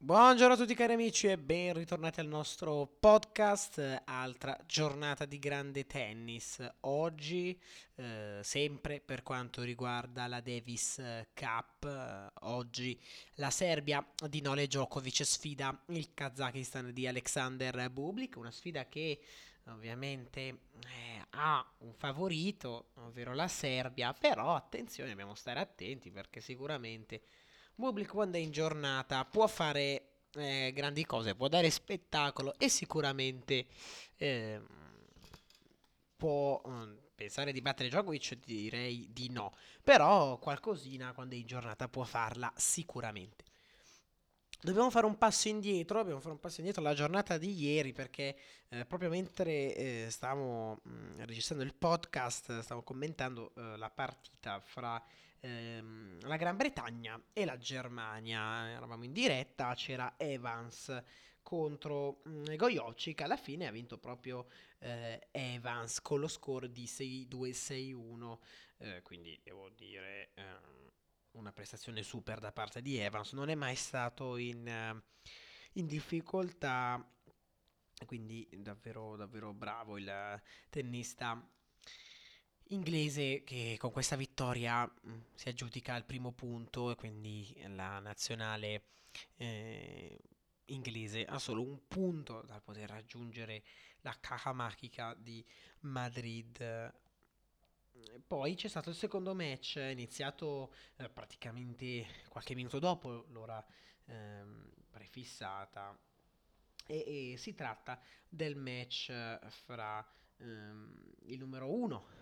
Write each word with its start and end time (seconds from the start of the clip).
Buongiorno 0.00 0.54
a 0.54 0.56
tutti 0.56 0.76
cari 0.76 0.92
amici 0.92 1.26
e 1.26 1.36
ben 1.36 1.74
ritornati 1.74 2.20
al 2.20 2.28
nostro 2.28 2.86
podcast, 2.86 4.02
altra 4.04 4.56
giornata 4.64 5.24
di 5.24 5.40
grande 5.40 5.88
tennis. 5.88 6.64
Oggi, 6.82 7.60
eh, 7.96 8.38
sempre 8.40 9.00
per 9.00 9.24
quanto 9.24 9.62
riguarda 9.62 10.28
la 10.28 10.40
Davis 10.40 11.02
Cup, 11.34 11.84
eh, 11.84 12.30
oggi 12.42 12.96
la 13.34 13.50
Serbia 13.50 14.06
di 14.28 14.40
Nole 14.40 14.68
Djokovic 14.68 15.26
sfida 15.26 15.76
il 15.88 16.14
Kazakistan 16.14 16.92
di 16.92 17.08
Alexander 17.08 17.90
Bublik, 17.90 18.36
una 18.36 18.52
sfida 18.52 18.86
che 18.86 19.18
ovviamente 19.66 20.40
eh, 20.40 21.26
ha 21.30 21.68
un 21.78 21.92
favorito, 21.92 22.90
ovvero 22.98 23.34
la 23.34 23.48
Serbia, 23.48 24.12
però 24.12 24.54
attenzione, 24.54 25.10
dobbiamo 25.10 25.34
stare 25.34 25.58
attenti 25.58 26.12
perché 26.12 26.40
sicuramente 26.40 27.20
Bublik 27.78 28.08
quando 28.10 28.38
è 28.38 28.40
in 28.40 28.50
giornata 28.50 29.24
può 29.24 29.46
fare 29.46 30.24
eh, 30.34 30.72
grandi 30.74 31.06
cose, 31.06 31.36
può 31.36 31.46
dare 31.46 31.70
spettacolo 31.70 32.54
e 32.58 32.68
sicuramente 32.68 33.66
eh, 34.16 34.60
può 36.16 36.60
mm, 36.66 36.96
pensare 37.14 37.52
di 37.52 37.60
battere 37.60 37.88
Djokovic, 37.88 38.34
direi 38.44 39.08
di 39.12 39.30
no, 39.30 39.54
però 39.84 40.38
qualcosina 40.38 41.12
quando 41.12 41.36
è 41.36 41.38
in 41.38 41.46
giornata 41.46 41.86
può 41.86 42.02
farla 42.02 42.52
sicuramente. 42.56 43.44
Dobbiamo 44.60 44.90
fare 44.90 45.06
un 45.06 45.16
passo 45.16 45.46
indietro, 45.46 45.98
dobbiamo 45.98 46.18
fare 46.18 46.34
un 46.34 46.40
passo 46.40 46.58
indietro 46.58 46.82
alla 46.82 46.94
giornata 46.94 47.38
di 47.38 47.62
ieri 47.62 47.92
perché 47.92 48.36
eh, 48.70 48.86
proprio 48.86 49.08
mentre 49.08 49.72
eh, 49.76 50.06
stavamo 50.10 50.80
mh, 50.82 50.90
mm, 50.90 51.20
registrando 51.26 51.62
il 51.62 51.76
podcast, 51.76 52.58
stavo 52.58 52.82
commentando 52.82 53.52
eh, 53.54 53.76
la 53.76 53.88
partita 53.88 54.58
fra 54.58 55.00
ehm, 55.40 56.20
la 56.26 56.36
Gran 56.36 56.56
Bretagna 56.56 57.20
e 57.32 57.44
la 57.44 57.58
Germania. 57.58 58.68
Eravamo 58.70 59.04
in 59.04 59.12
diretta, 59.12 59.74
c'era 59.74 60.14
Evans 60.16 61.02
contro 61.42 62.20
mm, 62.28 62.56
Gojocic, 62.56 63.22
alla 63.22 63.38
fine 63.38 63.66
ha 63.66 63.70
vinto 63.70 63.96
proprio 63.96 64.48
eh, 64.80 65.28
Evans 65.30 66.02
con 66.02 66.20
lo 66.20 66.28
score 66.28 66.70
di 66.70 66.84
6-2-6-1, 66.84 68.38
eh, 68.78 69.02
quindi 69.02 69.40
devo 69.42 69.70
dire 69.70 70.32
ehm, 70.34 70.90
una 71.32 71.52
prestazione 71.52 72.02
super 72.02 72.38
da 72.38 72.52
parte 72.52 72.82
di 72.82 72.98
Evans, 72.98 73.32
non 73.32 73.48
è 73.48 73.54
mai 73.54 73.76
stato 73.76 74.36
in, 74.36 75.00
in 75.72 75.86
difficoltà, 75.86 77.02
quindi 78.04 78.46
davvero, 78.58 79.16
davvero 79.16 79.54
bravo 79.54 79.96
il 79.96 80.42
tennista 80.68 81.42
inglese 82.68 83.42
che 83.44 83.76
con 83.78 83.90
questa 83.90 84.16
vittoria 84.16 84.84
mm, 84.84 85.18
si 85.34 85.48
aggiudica 85.48 85.96
il 85.96 86.04
primo 86.04 86.32
punto 86.32 86.90
e 86.90 86.96
quindi 86.96 87.54
la 87.68 87.98
nazionale 88.00 88.82
eh, 89.36 90.18
inglese 90.66 91.24
ha 91.24 91.38
solo 91.38 91.62
un 91.62 91.86
punto 91.86 92.42
da 92.42 92.60
poter 92.60 92.88
raggiungere 92.90 93.62
la 94.02 94.16
caja 94.20 94.52
magica 94.52 95.14
di 95.14 95.44
Madrid. 95.80 96.94
Poi 98.26 98.54
c'è 98.54 98.68
stato 98.68 98.90
il 98.90 98.94
secondo 98.94 99.34
match, 99.34 99.76
iniziato 99.76 100.72
eh, 100.96 101.08
praticamente 101.08 102.06
qualche 102.28 102.54
minuto 102.54 102.78
dopo 102.78 103.26
l'ora 103.30 103.64
ehm, 104.06 104.70
prefissata 104.90 105.98
e, 106.86 107.32
e, 107.32 107.36
si 107.36 107.54
tratta 107.54 108.00
del 108.28 108.54
match 108.54 109.10
fra 109.48 110.06
ehm, 110.38 111.14
il 111.24 111.38
numero 111.38 111.72
1 111.72 112.17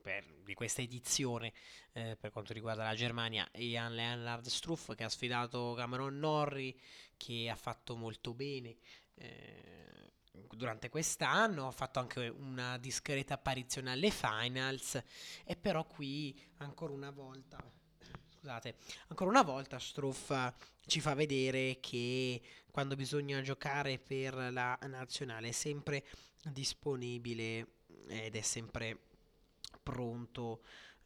per, 0.00 0.24
di 0.42 0.54
questa 0.54 0.82
edizione 0.82 1.52
eh, 1.92 2.16
per 2.18 2.30
quanto 2.30 2.52
riguarda 2.52 2.84
la 2.84 2.94
Germania 2.94 3.48
Jan 3.52 3.94
Leonard 3.94 4.46
Struff 4.46 4.94
che 4.94 5.04
ha 5.04 5.08
sfidato 5.08 5.74
Cameron 5.76 6.18
Norrie 6.18 6.74
che 7.16 7.48
ha 7.50 7.56
fatto 7.56 7.96
molto 7.96 8.34
bene 8.34 8.76
eh, 9.14 10.12
durante 10.50 10.88
quest'anno. 10.88 11.66
Ha 11.66 11.72
fatto 11.72 11.98
anche 11.98 12.28
una 12.28 12.78
discreta 12.78 13.34
apparizione 13.34 13.90
alle 13.90 14.10
finals. 14.10 15.02
E 15.44 15.56
però 15.56 15.84
qui 15.84 16.38
ancora 16.58 16.92
una 16.92 17.10
volta 17.10 17.58
scusate 18.40 18.74
ancora 19.08 19.28
una 19.28 19.42
volta 19.42 19.78
Struff 19.78 20.32
ci 20.86 21.00
fa 21.00 21.12
vedere 21.12 21.78
che 21.78 22.40
quando 22.70 22.96
bisogna 22.96 23.42
giocare 23.42 23.98
per 23.98 24.34
la 24.34 24.78
nazionale 24.86 25.48
è 25.48 25.52
sempre 25.52 26.06
disponibile 26.44 27.74
ed 28.08 28.34
è 28.34 28.40
sempre 28.40 29.09
pronto 29.90 30.62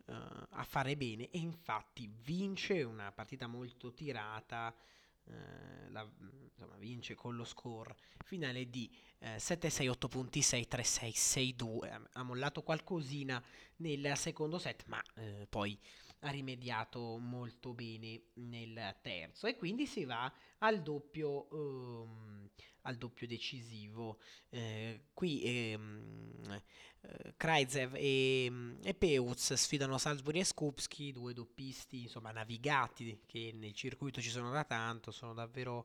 uh, 0.07 0.13
a 0.51 0.65
fare 0.65 0.97
bene 0.97 1.31
e 1.31 1.39
infatti 1.39 2.11
vince 2.23 2.83
una 2.83 3.11
partita 3.13 3.47
molto 3.47 3.93
tirata. 3.93 4.75
Uh, 5.27 5.91
la, 5.91 6.07
insomma, 6.43 6.77
vince 6.77 7.15
con 7.15 7.35
lo 7.35 7.45
score 7.45 7.97
finale 8.25 8.69
di 8.69 8.91
uh, 9.21 9.27
7-6, 9.37 9.89
8 9.89 10.09
punti, 10.09 10.43
6, 10.43 10.69
3, 10.69 10.83
6, 10.83 11.13
6, 11.13 11.57
2. 11.57 12.01
Ha 12.13 12.23
mollato 12.23 12.63
qualcosina 12.63 13.43
nel 13.77 14.13
secondo 14.17 14.59
set, 14.59 14.85
ma 14.87 15.03
uh, 15.17 15.47
poi 15.49 15.79
ha 16.25 16.31
rimediato 16.31 17.19
molto 17.19 17.73
bene 17.75 18.23
nel 18.35 18.97
terzo 19.03 19.47
e 19.47 19.57
quindi 19.57 19.87
si 19.87 20.05
va 20.05 20.33
al 20.59 20.83
doppio, 20.83 21.49
um, 21.51 22.49
al 22.83 22.97
doppio 22.97 23.27
decisivo. 23.27 24.19
Eh, 24.49 25.09
qui 25.13 25.43
ehm, 25.43 26.14
Krajzev 27.45 27.95
e, 27.97 28.51
e 28.83 28.95
Peuz 28.95 29.53
sfidano 29.53 29.99
Salzburg 29.99 30.39
e 30.39 30.45
Skupski, 30.45 31.13
due 31.13 31.35
doppisti 31.35 32.05
insomma 32.05 32.31
navigati 32.31 33.21
che 33.27 33.53
nel 33.53 33.75
circuito 33.75 34.23
ci 34.23 34.31
sono 34.31 34.51
da 34.51 34.65
tanto, 34.65 35.11
sono 35.11 35.35
davvero 35.35 35.85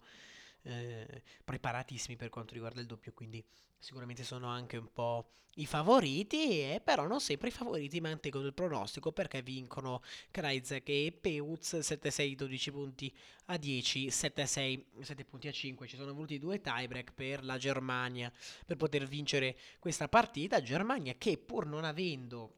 eh, 0.63 1.23
preparatissimi 1.43 2.15
per 2.15 2.29
quanto 2.29 2.53
riguarda 2.53 2.81
il 2.81 2.87
doppio, 2.87 3.13
quindi 3.13 3.43
sicuramente 3.77 4.23
sono 4.23 4.47
anche 4.47 4.77
un 4.77 4.91
po' 4.91 5.31
i 5.55 5.65
favoriti, 5.65 6.61
eh, 6.61 6.81
però 6.83 7.07
non 7.07 7.19
sempre 7.19 7.49
i 7.49 7.51
favoriti 7.51 7.99
mantengono 7.99 8.45
il 8.45 8.53
pronostico 8.53 9.11
perché 9.11 9.41
vincono 9.41 10.01
Krajzek 10.31 10.87
e 10.89 11.17
Peuz 11.19 11.73
7-6, 11.75 12.35
12 12.35 12.71
punti 12.71 13.13
a 13.45 13.57
10, 13.57 14.07
7-6, 14.07 14.83
7 15.01 15.25
punti 15.25 15.47
a 15.47 15.51
5. 15.51 15.87
Ci 15.87 15.97
sono 15.97 16.13
voluti 16.13 16.39
due 16.39 16.61
tiebreak 16.61 17.13
per 17.13 17.43
la 17.43 17.57
Germania 17.57 18.31
per 18.65 18.77
poter 18.77 19.05
vincere 19.05 19.57
questa 19.79 20.07
partita. 20.07 20.61
Germania 20.61 21.15
che 21.17 21.37
pur 21.37 21.65
non 21.65 21.83
avendo 21.83 22.55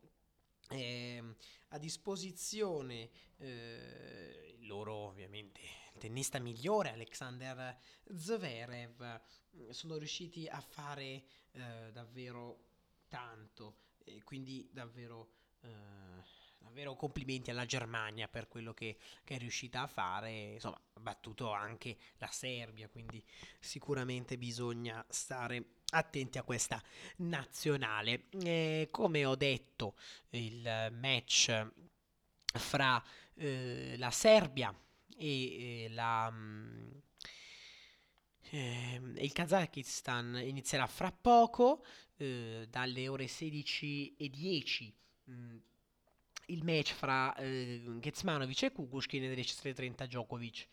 eh, 0.69 1.23
a 1.69 1.77
disposizione 1.77 3.09
eh, 3.37 4.57
loro 4.59 4.93
ovviamente 4.93 5.59
tennista 5.97 6.39
migliore 6.39 6.91
Alexander 6.91 7.77
Zverev. 8.13 9.21
Sono 9.69 9.97
riusciti 9.97 10.47
a 10.47 10.61
fare 10.61 11.23
eh, 11.51 11.91
davvero 11.91 12.69
tanto 13.07 13.75
e 14.03 14.23
quindi 14.23 14.69
davvero, 14.71 15.29
eh, 15.61 15.69
davvero 16.57 16.95
complimenti 16.95 17.51
alla 17.51 17.65
Germania 17.65 18.27
per 18.27 18.47
quello 18.47 18.73
che, 18.73 18.97
che, 19.23 19.35
è 19.35 19.37
riuscita 19.37 19.81
a 19.81 19.87
fare. 19.87 20.53
Insomma 20.53 20.81
ha 20.93 20.99
battuto 20.99 21.51
anche 21.51 21.97
la 22.17 22.29
Serbia 22.31 22.87
quindi 22.87 23.23
sicuramente 23.59 24.37
bisogna 24.37 25.05
stare 25.09 25.75
attenti 25.91 26.37
a 26.37 26.43
questa 26.43 26.81
nazionale. 27.17 28.27
Eh, 28.31 28.87
come 28.91 29.25
ho 29.25 29.35
detto 29.35 29.95
il 30.29 30.89
match 30.93 31.71
fra 32.53 33.01
eh, 33.35 33.95
la 33.97 34.11
Serbia 34.11 34.73
e 35.21 35.83
eh, 35.85 35.89
la 35.89 36.29
mh, 36.29 37.01
eh, 38.49 39.01
il 39.17 39.31
Kazakistan 39.31 40.41
inizierà 40.43 40.87
fra 40.87 41.11
poco, 41.11 41.85
eh, 42.17 42.67
dalle 42.69 43.07
ore 43.07 43.25
16.10. 43.25 44.91
Mh, 45.25 45.33
mm, 45.33 45.57
il 46.47 46.63
match 46.65 46.93
fra 46.93 47.33
eh, 47.35 47.81
Gezmanovic 47.99 48.63
e 48.63 48.71
Kukushkin 48.71 49.21
nelle 49.21 49.35
16.30 49.35 50.05
Djokovic. 50.05 50.67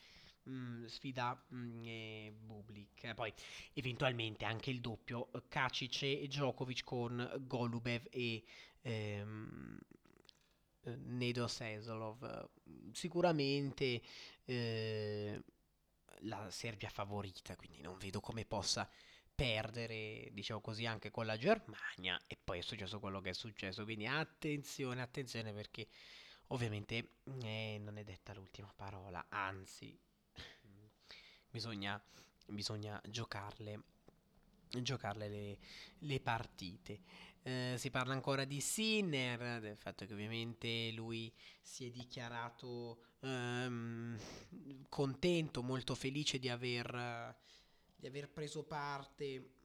Mm, 0.49 0.87
sfida 0.87 1.41
mm, 1.55 1.85
e 1.85 2.33
Bublik. 2.37 3.15
Poi 3.15 3.33
eventualmente 3.75 4.45
anche 4.45 4.71
il 4.71 4.81
doppio 4.81 5.31
Kacic 5.49 6.03
e 6.03 6.27
Djokovic 6.27 6.83
con 6.85 7.45
Golubev 7.47 8.07
e 8.11 8.43
ehm, 8.83 9.79
Nedo 10.85 11.47
Sesolov. 11.49 12.49
Sicuramente 12.93 14.01
eh, 14.45 15.43
la 16.21 16.51
Serbia 16.51 16.89
favorita, 16.89 17.57
quindi 17.57 17.81
non 17.81 17.99
vedo 17.99 18.21
come 18.21 18.45
possa 18.45 18.89
perdere, 19.35 20.31
diciamo 20.33 20.61
così, 20.61 20.85
anche 20.85 21.11
con 21.11 21.27
la 21.27 21.37
Germania 21.37 22.21
e 22.27 22.37
poi 22.43 22.59
è 22.59 22.63
successo 22.63 22.99
quello 22.99 23.21
che 23.21 23.31
è 23.31 23.35
successo, 23.35 23.85
quindi 23.85 24.07
attenzione, 24.07 25.01
attenzione 25.01 25.53
perché 25.53 25.87
ovviamente 26.49 27.11
eh, 27.43 27.79
non 27.81 27.99
è 27.99 28.05
detta 28.05 28.35
l'ultima 28.35 28.73
parola, 28.75 29.27
anzi 29.29 29.97
bisogna, 31.51 32.03
bisogna 32.47 33.01
giocarle 33.07 33.83
giocarle 34.71 35.29
le, 35.29 35.59
le 35.99 36.21
partite. 36.21 37.01
Eh, 37.43 37.75
si 37.79 37.91
parla 37.91 38.13
ancora 38.13 38.45
di 38.45 38.61
Sinner, 38.61 39.61
del 39.61 39.77
fatto 39.77 40.05
che 40.05 40.13
ovviamente 40.13 40.91
lui 40.93 41.33
si 41.63 41.87
è 41.87 41.91
dichiarato 41.91 43.05
ehm, 43.21 44.19
contento, 44.89 45.63
molto 45.63 45.95
felice 45.95 46.39
di 46.39 46.49
aver, 46.49 47.37
di 47.97 48.07
aver 48.07 48.29
preso 48.29 48.65
parte 48.65 49.58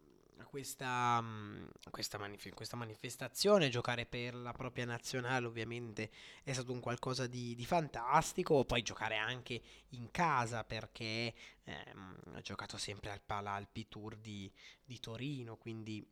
questa, 0.46 1.22
mm, 1.22 1.66
questa, 1.90 2.18
manif- 2.18 2.54
questa, 2.54 2.76
manifestazione, 2.76 3.70
giocare 3.70 4.06
per 4.06 4.36
la 4.36 4.52
propria 4.52 4.86
nazionale 4.86 5.46
ovviamente 5.46 6.12
è 6.44 6.54
stato 6.54 6.72
un 6.72 6.80
qualcosa 6.80 7.28
di, 7.28 7.56
di 7.56 7.66
fantastico, 7.66 8.66
poi 8.66 8.82
giocare 8.82 9.18
anche 9.18 9.62
in 9.90 10.12
casa 10.12 10.64
perché 10.64 11.34
ehm, 11.64 12.18
ha 12.34 12.42
giocato 12.42 12.78
sempre 12.78 13.12
al 13.12 13.22
Palalpi 13.22 13.88
Tour 13.88 14.16
di, 14.18 14.52
di 14.84 15.00
Torino, 15.00 15.58
quindi 15.58 16.06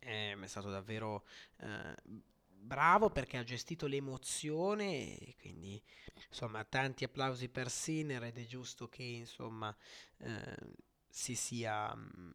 ehm, 0.00 0.42
è 0.44 0.46
stato 0.46 0.70
davvero 0.70 1.24
eh, 1.58 1.94
bravo 2.60 3.10
perché 3.10 3.36
ha 3.38 3.44
gestito 3.44 3.86
l'emozione 3.86 5.16
quindi 5.40 5.80
insomma 6.28 6.64
tanti 6.64 7.04
applausi 7.04 7.48
per 7.48 7.70
Sinner 7.70 8.24
ed 8.24 8.36
è 8.36 8.44
giusto 8.46 8.88
che 8.88 9.02
insomma 9.02 9.74
eh, 10.18 10.56
si 11.08 11.34
sia... 11.34 11.94
Mh, 11.94 12.30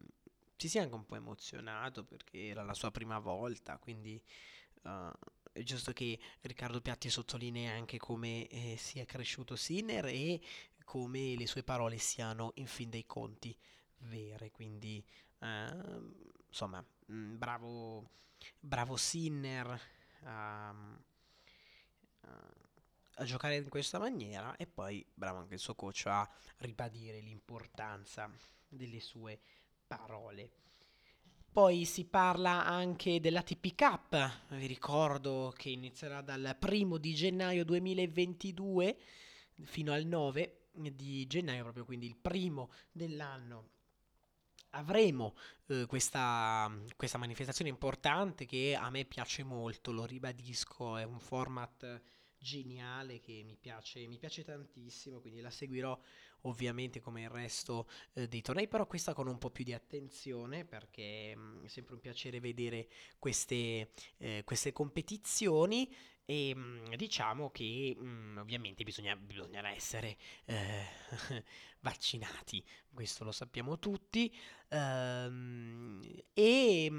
si 0.56 0.68
sia 0.68 0.82
anche 0.82 0.94
un 0.94 1.04
po' 1.04 1.16
emozionato 1.16 2.04
perché 2.04 2.48
era 2.48 2.62
la 2.62 2.74
sua 2.74 2.90
prima 2.90 3.18
volta, 3.18 3.78
quindi 3.78 4.20
uh, 4.82 5.10
è 5.52 5.62
giusto 5.62 5.92
che 5.92 6.18
Riccardo 6.42 6.80
Piatti 6.80 7.10
sottolinei 7.10 7.68
anche 7.68 7.98
come 7.98 8.46
eh, 8.48 8.76
sia 8.76 9.04
cresciuto 9.04 9.56
Sinner 9.56 10.06
e 10.06 10.40
come 10.84 11.34
le 11.36 11.46
sue 11.46 11.62
parole 11.62 11.98
siano 11.98 12.52
in 12.56 12.66
fin 12.66 12.90
dei 12.90 13.06
conti 13.06 13.56
vere, 13.98 14.50
quindi 14.50 15.04
uh, 15.38 16.12
insomma, 16.48 16.84
mh, 17.06 17.14
mm, 17.14 17.36
bravo, 17.36 18.10
bravo 18.60 18.96
Sinner 18.96 19.80
a, 20.24 20.74
a 23.16 23.24
giocare 23.24 23.56
in 23.56 23.68
questa 23.68 23.98
maniera 23.98 24.56
e 24.56 24.66
poi 24.66 25.04
bravo 25.14 25.38
anche 25.38 25.54
il 25.54 25.60
suo 25.60 25.74
coach 25.74 26.06
a 26.06 26.28
ribadire 26.58 27.20
l'importanza 27.20 28.30
delle 28.68 29.00
sue 29.00 29.40
parole. 29.86 30.50
Poi 31.54 31.84
si 31.84 32.04
parla 32.04 32.64
anche 32.64 33.20
dell'ATP 33.20 33.74
Cup, 33.76 34.40
vi 34.56 34.66
ricordo 34.66 35.52
che 35.56 35.70
inizierà 35.70 36.20
dal 36.20 36.56
primo 36.58 36.98
di 36.98 37.14
gennaio 37.14 37.64
2022 37.64 38.96
fino 39.62 39.92
al 39.92 40.04
9 40.04 40.62
di 40.72 41.24
gennaio, 41.28 41.62
proprio 41.62 41.84
quindi 41.84 42.06
il 42.06 42.16
primo 42.16 42.70
dell'anno. 42.90 43.68
Avremo 44.70 45.36
eh, 45.66 45.86
questa, 45.86 46.68
questa 46.96 47.18
manifestazione 47.18 47.70
importante 47.70 48.46
che 48.46 48.74
a 48.74 48.90
me 48.90 49.04
piace 49.04 49.44
molto, 49.44 49.92
lo 49.92 50.04
ribadisco, 50.04 50.96
è 50.96 51.04
un 51.04 51.20
format 51.20 52.02
geniale 52.44 53.20
che 53.20 53.42
mi 53.42 53.56
piace, 53.58 54.06
mi 54.06 54.18
piace 54.18 54.44
tantissimo, 54.44 55.20
quindi 55.20 55.40
la 55.40 55.50
seguirò 55.50 55.98
ovviamente 56.42 57.00
come 57.00 57.22
il 57.22 57.30
resto 57.30 57.88
eh, 58.12 58.28
dei 58.28 58.42
tornei, 58.42 58.68
però 58.68 58.86
questa 58.86 59.14
con 59.14 59.26
un 59.26 59.38
po' 59.38 59.50
più 59.50 59.64
di 59.64 59.72
attenzione 59.72 60.66
perché 60.66 61.34
mh, 61.34 61.40
mm, 61.40 61.64
è 61.64 61.68
sempre 61.68 61.94
un 61.94 62.00
piacere 62.00 62.40
vedere 62.40 62.88
queste, 63.18 63.92
eh, 64.18 64.42
queste 64.44 64.72
competizioni 64.72 65.90
e 66.26 66.54
mh, 66.54 66.60
mm, 66.60 66.92
diciamo 66.94 67.50
che 67.50 67.96
mh, 67.96 68.06
mm, 68.06 68.36
ovviamente 68.36 68.84
bisogna, 68.84 69.16
bisognerà 69.16 69.72
essere 69.72 70.18
eh, 70.44 70.84
vaccinati, 71.80 72.62
questo 72.92 73.24
lo 73.24 73.32
sappiamo 73.32 73.78
tutti, 73.78 74.30
ehm, 74.68 76.02
e 76.34 76.90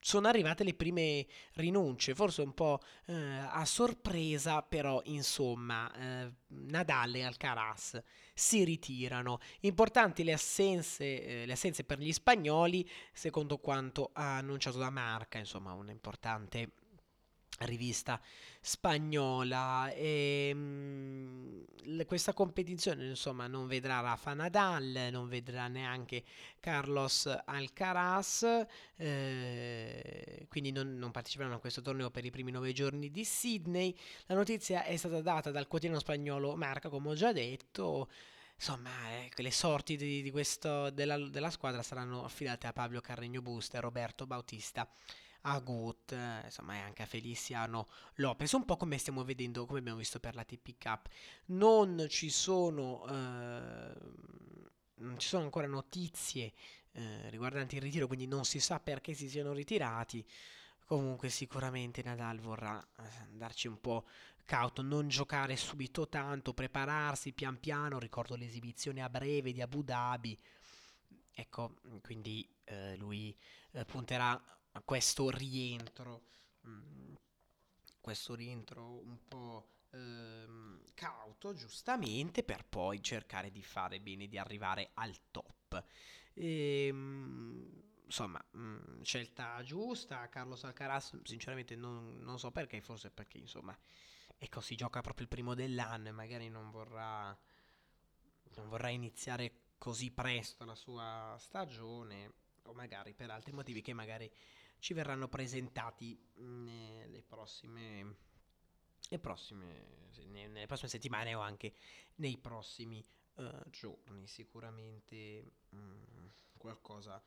sono 0.00 0.28
arrivate 0.28 0.64
le 0.64 0.74
prime 0.74 1.26
rinunce, 1.54 2.14
forse 2.14 2.42
un 2.42 2.54
po' 2.54 2.80
eh, 3.06 3.14
a 3.14 3.64
sorpresa, 3.64 4.62
però 4.62 5.00
insomma 5.04 5.92
eh, 5.94 6.32
Nadal 6.48 7.14
e 7.14 7.24
Alcaraz 7.24 8.02
si 8.32 8.64
ritirano. 8.64 9.40
Importanti 9.60 10.24
le 10.24 10.32
assenze, 10.32 11.42
eh, 11.42 11.46
le 11.46 11.52
assenze 11.52 11.84
per 11.84 11.98
gli 11.98 12.12
spagnoli, 12.12 12.88
secondo 13.12 13.58
quanto 13.58 14.10
ha 14.12 14.36
annunciato 14.36 14.78
da 14.78 14.90
Marca, 14.90 15.38
insomma 15.38 15.72
un'importante 15.72 16.70
rivista 17.60 18.20
spagnola 18.60 19.90
e 19.92 20.48
ehm, 20.50 21.64
mh, 21.84 22.04
questa 22.06 22.32
competizione 22.32 23.06
insomma 23.06 23.46
non 23.46 23.66
vedrà 23.66 24.00
Rafa 24.00 24.34
Nadal 24.34 25.08
non 25.10 25.28
vedrà 25.28 25.68
neanche 25.68 26.22
Carlos 26.60 27.26
Alcaraz 27.44 28.66
eh, 28.96 30.46
quindi 30.48 30.72
non, 30.72 30.96
non, 30.98 31.10
parteciperanno 31.10 31.56
a 31.56 31.60
questo 31.60 31.82
torneo 31.82 32.10
per 32.10 32.24
i 32.24 32.30
primi 32.30 32.50
nove 32.50 32.72
giorni 32.72 33.10
di 33.10 33.24
Sydney. 33.24 33.96
La 34.26 34.34
notizia 34.34 34.84
è 34.84 34.96
stata 34.96 35.20
data 35.20 35.50
dal 35.50 35.66
quotidiano 35.68 36.00
spagnolo 36.00 36.56
Marca 36.56 36.88
come 36.88 37.10
ho 37.10 37.14
già 37.14 37.32
detto. 37.32 38.08
Insomma 38.56 38.90
eh, 39.10 39.30
le 39.36 39.52
sorti 39.52 39.96
di, 39.96 40.20
di 40.20 40.30
questo, 40.32 40.90
della, 40.90 41.16
della 41.28 41.50
squadra 41.50 41.82
saranno 41.82 42.24
affidate 42.24 42.66
a 42.66 42.72
Pablo 42.72 43.00
Carregno 43.00 43.40
Busta 43.40 43.78
e 43.78 43.80
Roberto 43.80 44.26
Bautista 44.26 44.88
a 45.52 45.58
Gut, 45.60 46.14
insomma, 46.44 46.74
e 46.74 46.78
anche 46.80 47.02
a 47.02 47.06
Feliciano 47.06 47.88
Lopez, 48.16 48.52
un 48.52 48.64
po' 48.64 48.76
come 48.76 48.98
stiamo 48.98 49.24
vedendo, 49.24 49.66
come 49.66 49.78
abbiamo 49.78 49.98
visto 49.98 50.20
per 50.20 50.34
la 50.34 50.44
TP 50.44 50.74
Cup. 50.78 51.08
Non 51.46 52.06
ci 52.08 52.30
sono, 52.30 53.06
eh, 53.08 53.92
non 54.96 55.18
ci 55.18 55.28
sono 55.28 55.44
ancora 55.44 55.66
notizie 55.66 56.52
eh, 56.92 57.30
riguardanti 57.30 57.76
il 57.76 57.82
ritiro, 57.82 58.06
quindi 58.06 58.26
non 58.26 58.44
si 58.44 58.60
sa 58.60 58.80
perché 58.80 59.14
si 59.14 59.28
siano 59.28 59.52
ritirati. 59.52 60.24
Comunque 60.84 61.28
sicuramente 61.28 62.02
Nadal 62.02 62.40
vorrà 62.40 62.80
eh, 62.80 63.02
darci 63.30 63.68
un 63.68 63.80
po' 63.80 64.06
cauto, 64.44 64.82
non 64.82 65.08
giocare 65.08 65.56
subito 65.56 66.08
tanto, 66.08 66.54
prepararsi 66.54 67.32
pian 67.32 67.60
piano, 67.60 67.98
ricordo 67.98 68.34
l'esibizione 68.34 69.02
a 69.02 69.10
breve 69.10 69.52
di 69.52 69.60
Abu 69.60 69.82
Dhabi. 69.82 70.38
Ecco, 71.34 71.74
quindi 72.02 72.48
eh, 72.64 72.96
lui 72.96 73.36
eh, 73.72 73.84
punterà 73.84 74.42
questo 74.88 75.28
rientro, 75.28 76.22
mm, 76.66 77.12
questo 78.00 78.34
rientro 78.34 78.86
un 78.86 79.18
po' 79.28 79.68
ehm, 79.90 80.80
cauto, 80.94 81.52
giustamente, 81.52 82.42
per 82.42 82.64
poi 82.64 83.02
cercare 83.02 83.50
di 83.50 83.62
fare 83.62 84.00
bene, 84.00 84.28
di 84.28 84.38
arrivare 84.38 84.92
al 84.94 85.14
top. 85.30 85.84
E, 86.32 86.86
ehm, 86.86 87.82
insomma, 88.06 88.42
mm, 88.56 89.02
scelta 89.02 89.62
giusta. 89.62 90.26
Carlos 90.30 90.64
Alcaraz, 90.64 91.20
sinceramente, 91.22 91.76
non, 91.76 92.20
non, 92.22 92.38
so 92.38 92.50
perché, 92.50 92.80
forse 92.80 93.10
perché, 93.10 93.36
insomma, 93.36 93.78
ecco, 94.38 94.62
si 94.62 94.74
gioca 94.74 95.02
proprio 95.02 95.24
il 95.24 95.30
primo 95.30 95.52
dell'anno 95.54 96.08
e 96.08 96.12
magari 96.12 96.48
non 96.48 96.70
vorrà, 96.70 97.38
non 98.54 98.68
vorrà 98.70 98.88
iniziare 98.88 99.52
così 99.76 100.10
presto 100.10 100.64
la 100.64 100.74
sua 100.74 101.36
stagione, 101.38 102.32
o 102.62 102.72
magari 102.72 103.12
per 103.12 103.28
altri 103.28 103.52
motivi 103.52 103.82
che 103.82 103.92
magari 103.92 104.32
ci 104.78 104.94
verranno 104.94 105.28
presentati 105.28 106.18
nelle 106.36 107.22
prossime, 107.22 108.16
le 109.08 109.18
prossime, 109.18 110.10
nelle 110.26 110.66
prossime 110.66 110.88
settimane 110.88 111.34
o 111.34 111.40
anche 111.40 111.74
nei 112.16 112.38
prossimi 112.38 113.04
uh, 113.34 113.70
giorni. 113.70 114.26
Sicuramente 114.26 115.52
um, 115.70 116.30
qualcosa 116.56 117.22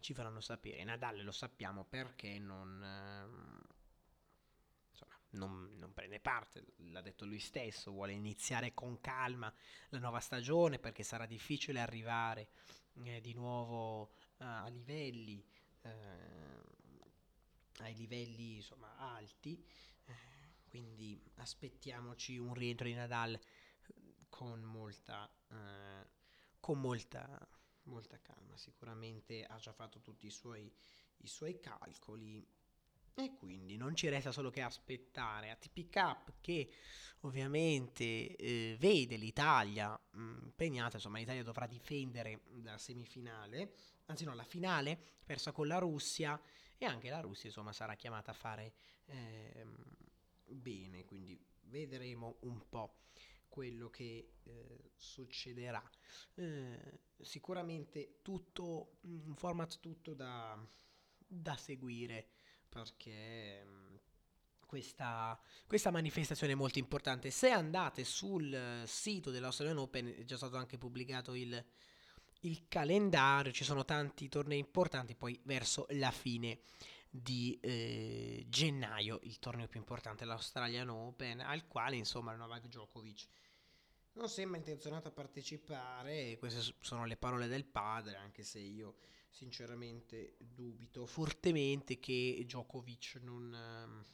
ci 0.00 0.14
faranno 0.14 0.40
sapere. 0.40 0.84
Nadal 0.84 1.22
lo 1.22 1.32
sappiamo 1.32 1.84
perché 1.84 2.38
non... 2.38 3.60
Uh, 3.62 3.76
non, 5.32 5.76
non, 5.76 5.92
prende 5.92 6.20
parte, 6.20 6.64
l'ha 6.76 7.02
detto 7.02 7.26
lui 7.26 7.38
stesso, 7.38 7.90
vuole 7.90 8.12
iniziare 8.12 8.72
con 8.72 8.98
calma 8.98 9.52
la 9.90 9.98
nuova 9.98 10.20
stagione 10.20 10.78
perché 10.78 11.02
sarà 11.02 11.26
difficile 11.26 11.80
arrivare 11.80 12.48
eh, 13.02 13.20
di 13.20 13.34
nuovo 13.34 14.00
uh, 14.00 14.08
a 14.38 14.68
livelli 14.68 15.44
eh, 15.82 15.88
ai 17.84 17.94
livelli 17.94 18.56
insomma, 18.56 18.96
alti, 18.96 19.64
eh, 20.04 20.14
quindi 20.68 21.20
aspettiamoci 21.36 22.38
un 22.38 22.54
rientro 22.54 22.86
di 22.86 22.94
Nadal 22.94 23.38
con 24.28 24.62
molta, 24.62 25.30
eh, 25.50 26.06
con 26.60 26.80
molta, 26.80 27.48
molta 27.84 28.20
calma. 28.20 28.56
Sicuramente 28.56 29.44
ha 29.44 29.56
già 29.56 29.72
fatto 29.72 30.00
tutti 30.00 30.26
i 30.26 30.30
suoi, 30.30 30.72
i 31.18 31.28
suoi 31.28 31.58
calcoli 31.60 32.46
e 33.14 33.34
quindi 33.34 33.76
non 33.76 33.96
ci 33.96 34.08
resta 34.08 34.30
solo 34.30 34.48
che 34.48 34.62
aspettare 34.62 35.50
ATP 35.50 35.90
Cup 35.90 36.34
che 36.40 36.70
ovviamente 37.22 38.36
eh, 38.36 38.76
vede 38.78 39.16
l'Italia 39.16 39.90
mh, 39.90 40.20
mm, 40.20 40.38
impegnata, 40.44 40.96
insomma 40.96 41.18
l'Italia 41.18 41.42
dovrà 41.42 41.66
difendere 41.66 42.42
la 42.62 42.78
semifinale, 42.78 43.72
anzi 44.06 44.24
no, 44.24 44.34
la 44.34 44.44
finale 44.44 44.96
persa 45.24 45.50
con 45.50 45.66
la 45.66 45.78
Russia 45.78 46.40
e 46.78 46.86
anche 46.86 47.10
la 47.10 47.20
Russia 47.20 47.48
insomma 47.48 47.72
sarà 47.72 47.94
chiamata 47.96 48.30
a 48.30 48.34
fare 48.34 48.74
eh, 49.06 49.66
bene, 50.46 51.04
quindi 51.04 51.38
vedremo 51.62 52.36
un 52.40 52.68
po' 52.68 53.00
quello 53.48 53.90
che 53.90 54.34
eh, 54.44 54.90
succederà. 54.94 55.82
Eh, 56.34 57.00
sicuramente 57.20 58.20
tutto, 58.22 58.98
un 59.02 59.34
format 59.34 59.80
tutto 59.80 60.14
da, 60.14 60.56
da 61.26 61.56
seguire 61.56 62.28
perché 62.68 63.64
mm, 63.64 63.96
questa, 64.64 65.40
questa, 65.66 65.90
manifestazione 65.90 66.52
è 66.52 66.56
molto 66.56 66.78
importante. 66.78 67.30
Se 67.30 67.50
andate 67.50 68.04
sul 68.04 68.84
sito 68.86 69.30
dell'Australian 69.30 69.78
Open 69.78 70.14
è 70.18 70.24
già 70.24 70.36
stato 70.36 70.56
anche 70.56 70.78
pubblicato 70.78 71.34
il, 71.34 71.64
il 72.40 72.66
calendario, 72.68 73.52
ci 73.52 73.64
sono 73.64 73.84
tanti 73.84 74.28
tornei 74.28 74.58
importanti, 74.58 75.14
poi 75.14 75.38
verso 75.44 75.86
la 75.90 76.10
fine 76.10 76.60
di 77.10 77.58
eh, 77.62 78.44
gennaio 78.48 79.20
il 79.22 79.38
torneo 79.38 79.66
più 79.66 79.80
importante, 79.80 80.24
l'Australian 80.24 80.88
Open, 80.90 81.40
al 81.40 81.66
quale 81.66 81.96
insomma 81.96 82.34
Novak 82.34 82.66
Djokovic 82.66 83.26
non 84.18 84.28
sembra 84.28 84.58
intenzionato 84.58 85.08
a 85.08 85.12
partecipare, 85.12 86.36
queste 86.38 86.74
sono 86.80 87.06
le 87.06 87.16
parole 87.16 87.46
del 87.46 87.64
padre, 87.64 88.16
anche 88.16 88.42
se 88.42 88.58
io 88.58 88.96
sinceramente 89.30 90.34
dubito 90.38 91.06
fortemente 91.06 92.00
che 92.00 92.36
Djokovic 92.42 93.20
non, 93.22 94.04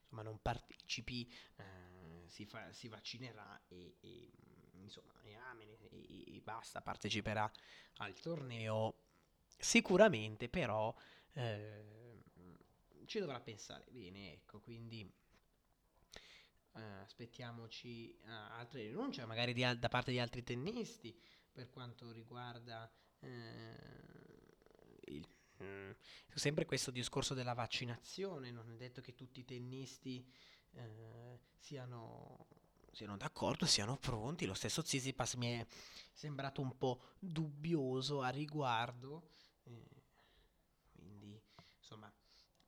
insomma, 0.00 0.22
non 0.22 0.40
partecipi, 0.40 1.30
eh, 1.56 2.26
si, 2.26 2.46
fa, 2.46 2.72
si, 2.72 2.88
vaccinerà 2.88 3.60
e, 3.68 3.96
e 4.00 4.30
insomma, 4.80 5.12
e, 5.22 5.34
amen, 5.34 5.68
e, 5.68 5.78
e, 5.90 6.27
basta, 6.48 6.80
parteciperà 6.80 7.50
al 7.98 8.18
torneo. 8.18 8.94
Sicuramente 9.58 10.48
però 10.48 10.94
eh, 11.32 12.22
ci 13.06 13.18
dovrà 13.18 13.38
pensare 13.40 13.86
bene, 13.90 14.32
ecco, 14.32 14.60
quindi 14.60 15.10
Uh, 16.70 17.02
aspettiamoci 17.02 18.16
uh, 18.22 18.28
altre 18.28 18.82
rinunce, 18.82 19.24
magari 19.24 19.52
di, 19.52 19.62
da 19.80 19.88
parte 19.88 20.12
di 20.12 20.20
altri 20.20 20.44
tennisti 20.44 21.12
per 21.50 21.70
quanto 21.70 22.12
riguarda 22.12 22.88
uh, 23.18 23.26
il, 25.06 25.26
mm, 25.60 25.90
sempre 26.34 26.66
questo 26.66 26.92
discorso 26.92 27.34
della 27.34 27.54
vaccinazione. 27.54 28.52
Non 28.52 28.70
è 28.70 28.76
detto 28.76 29.00
che 29.00 29.16
tutti 29.16 29.40
i 29.40 29.44
tennisti 29.44 30.24
siano, 31.56 32.46
siano, 32.92 33.16
d'accordo, 33.16 33.66
siano 33.66 33.96
pronti. 33.96 34.46
Lo 34.46 34.54
stesso 34.54 34.82
Zizipas 34.82 35.34
mi 35.34 35.46
è 35.58 35.66
sembrato 36.12 36.60
un 36.60 36.76
po' 36.76 37.02
dubbioso 37.18 38.22
a 38.22 38.28
riguardo. 38.28 39.30
quindi, 40.92 41.40
insomma, 41.78 42.12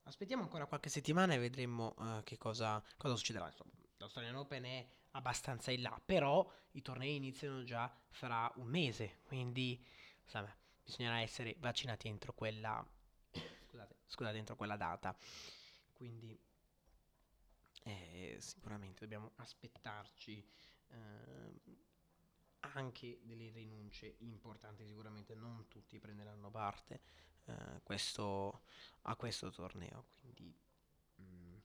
aspettiamo 0.05 0.43
ancora 0.43 0.67
qualche 0.67 0.89
settimana 0.89 1.35
e 1.35 1.39
vedremo 1.39 1.95
che 2.25 2.39
cosa, 2.39 2.83
cosa 2.97 3.17
succederà. 3.17 3.47
Insomma 3.47 3.73
l'Australian 4.01 4.37
Open 4.37 4.65
è 4.65 4.87
abbastanza 5.13 5.71
in 5.71 5.83
là, 5.83 6.01
però 6.05 6.49
i 6.73 6.83
tornei 6.83 7.17
iniziano 7.17 7.63
già 7.65 7.93
fra 8.09 8.51
un 8.57 8.67
mese, 8.67 9.21
quindi 9.25 9.83
insomma, 10.23 10.55
bisognerà 10.83 11.21
essere 11.21 11.57
vaccinati 11.59 12.09
entro 12.09 12.33
quella, 12.33 12.85
scusate, 13.67 13.97
scusate, 14.07 14.39
entro 14.39 14.57
quella 14.57 14.77
data. 14.77 15.15
Quindi 15.93 16.39
eh, 17.83 18.37
sicuramente 18.41 19.01
dobbiamo 19.01 19.33
aspettarci 19.37 20.47
eh, 20.89 21.79
anche 22.61 23.21
delle 23.23 23.51
rinunce 23.51 24.17
importanti, 24.19 24.85
sicuramente 24.85 25.35
non 25.35 25.67
tutti 25.69 25.99
prenderanno 25.99 26.51
parte 26.51 27.01
eh, 27.47 27.81
questo, 27.83 28.65
a 29.03 29.17
questo 29.17 29.51
torneo, 29.51 30.09
quindi 30.21 30.55
mh, 31.17 31.23
mm, 31.23 31.57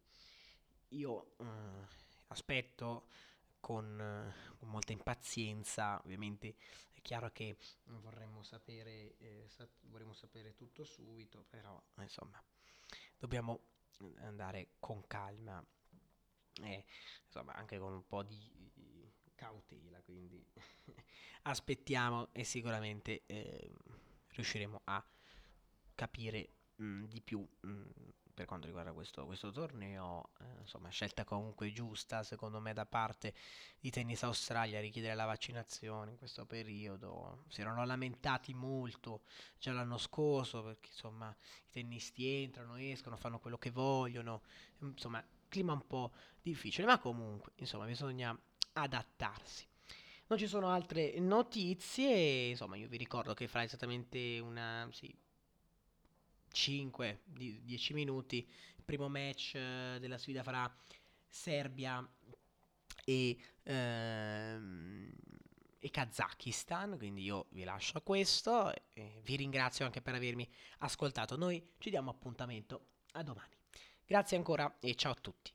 io 0.90 1.36
eh, 1.38 1.88
aspetto 2.28 3.08
con, 3.60 4.34
con, 4.58 4.70
molta 4.70 4.92
impazienza, 4.94 6.00
ovviamente 6.04 6.56
è 6.94 7.02
chiaro 7.02 7.32
che 7.32 7.58
vorremmo 7.86 8.44
sapere, 8.44 9.18
eh, 9.18 9.46
sa- 9.50 9.68
vorremmo 9.82 10.14
sapere 10.14 10.54
tutto 10.56 10.84
subito, 10.84 11.46
però 11.50 11.82
insomma 11.98 12.42
dobbiamo 13.18 13.60
andare 14.18 14.76
con 14.80 15.06
calma 15.08 15.66
e 16.62 16.86
insomma 17.26 17.54
anche 17.54 17.78
con 17.78 17.94
un 17.94 18.06
po' 18.06 18.24
di 18.24 18.52
cautela, 19.36 20.02
quindi 20.02 20.44
aspettiamo 21.44 22.30
e 22.32 22.44
sicuramente 22.44 23.24
eh, 23.26 23.72
riusciremo 24.30 24.82
a 24.86 25.04
capire 25.94 26.50
mh, 26.76 27.04
di 27.06 27.22
più 27.22 27.46
mh, 27.62 27.82
per 28.34 28.46
quanto 28.46 28.68
riguarda 28.68 28.92
questo, 28.92 29.26
questo 29.26 29.50
torneo, 29.52 30.32
eh, 30.42 30.60
insomma, 30.60 30.90
scelta 30.90 31.24
comunque 31.24 31.72
giusta 31.72 32.22
secondo 32.22 32.60
me 32.60 32.74
da 32.74 32.86
parte 32.86 33.34
di 33.80 33.90
Tennis 33.90 34.24
Australia 34.24 34.82
richiedere 34.82 35.16
la 35.16 35.24
vaccinazione 35.24 36.12
in 36.12 36.18
questo 36.18 36.46
periodo. 36.46 37.46
Si 37.48 37.62
erano 37.62 37.86
lamentati 37.86 38.54
molto 38.54 39.22
già 39.58 39.72
l'anno 39.72 39.98
scorso 39.98 40.64
perché 40.64 40.90
insomma 40.90 41.30
i 41.68 41.72
tennisti 41.72 42.44
entrano, 42.44 42.76
escono, 42.76 43.16
fanno 43.16 43.40
quello 43.40 43.58
che 43.58 43.72
vogliono, 43.72 44.42
insomma, 44.80 45.24
clima 45.56 45.72
un 45.72 45.88
po' 45.88 46.12
difficile, 46.42 46.86
ma 46.86 47.00
comunque, 47.00 47.54
insomma, 47.56 47.86
bisogna 47.86 48.38
adattarsi. 48.74 49.66
Non 50.28 50.38
ci 50.38 50.48
sono 50.48 50.70
altre 50.70 51.18
notizie, 51.20 52.50
insomma, 52.50 52.76
io 52.76 52.90
vi 52.90 52.98
ricordo 52.98 53.34
che 53.34 53.48
fra 53.48 53.64
esattamente 53.64 54.40
una 54.40 54.88
sì, 54.92 55.16
5, 56.52 57.22
10 57.26 57.94
minuti, 57.94 58.38
il 58.38 58.84
primo 58.84 59.08
match 59.08 59.56
eh, 59.56 59.98
della 60.00 60.18
sfida 60.18 60.44
fra 60.44 60.70
Serbia 61.28 62.06
e, 63.06 63.38
ehm, 63.64 65.12
e 65.80 65.90
Kazakistan, 65.90 66.98
quindi 66.98 67.24
io 67.24 67.46
vi 67.52 67.64
lascio 67.64 67.98
a 67.98 68.02
questo 68.02 68.74
vi 69.24 69.36
ringrazio 69.36 69.86
anche 69.86 70.02
per 70.02 70.16
avermi 70.16 70.50
ascoltato. 70.80 71.38
Noi 71.38 71.74
ci 71.78 71.90
diamo 71.90 72.10
appuntamento 72.10 72.88
a 73.14 73.24
domani. 73.24 73.55
Grazie 74.08 74.38
ancora 74.38 74.78
e 74.80 74.94
ciao 74.96 75.14
a 75.14 75.18
tutti. 75.20 75.55